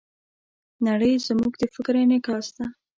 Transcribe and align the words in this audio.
نړۍ 0.87 1.13
زموږ 1.27 1.53
د 1.57 1.63
فکر 1.75 1.93
انعکاس 2.03 2.47
ده. 2.55 2.65